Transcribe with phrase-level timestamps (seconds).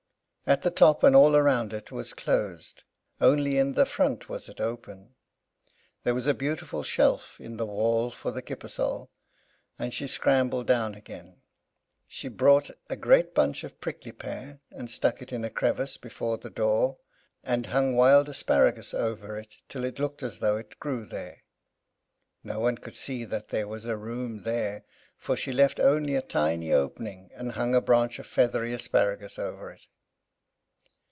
[0.47, 2.83] At the top and all round it was closed,
[3.21, 5.15] only in the front it was open.
[6.03, 9.09] There was a beautiful shelf in the wall for the kippersol,
[9.79, 11.37] and she scrambled down again.
[12.05, 16.37] She brought a great bunch of prickly pear, and stuck it in a crevice before
[16.37, 16.97] the door,
[17.45, 21.43] and hung wild asparagus over it, till it looked as though it grew there.
[22.43, 24.83] No one could see that there was a room there,
[25.17, 29.71] for she left only a tiny opening, and hung a branch of feathery asparagus over
[29.71, 29.87] it.